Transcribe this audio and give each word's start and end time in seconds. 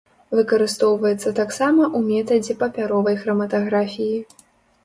Выкарыстоўваецца 0.37 1.33
таксама 1.41 1.83
ў 1.97 2.23
метадзе 2.23 2.57
папяровай 2.65 3.15
храматаграфіі. 3.21 4.19